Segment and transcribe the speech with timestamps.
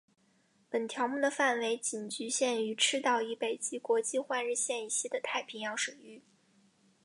[0.67, 6.23] 本条目的范围仅局限于赤道以北及国际换日线以西的太平洋水域。